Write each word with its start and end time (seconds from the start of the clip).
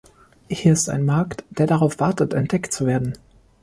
Hier 0.49 0.73
ist 0.73 0.89
ein 0.89 1.05
Markt, 1.05 1.43
der 1.51 1.67
darauf 1.67 1.99
wartet, 1.99 2.33
entdeckt 2.33 2.73
zu 2.73 2.87
werden. 2.87 3.13